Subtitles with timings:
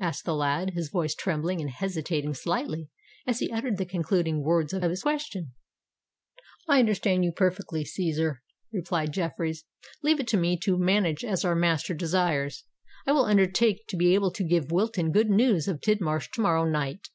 [0.00, 2.88] asked the lad, his voice trembling and hesitating slightly
[3.26, 5.52] as he uttered the concluding words of his question.
[6.66, 8.38] "I understand you perfectly, Cæsar,"
[8.72, 9.66] replied Jeffreys.
[10.02, 12.64] "Leave it to me to manage as our master desires:
[13.06, 16.64] I will undertake to be able to give Wilton good news of Tidmarsh to morrow
[16.64, 17.10] night."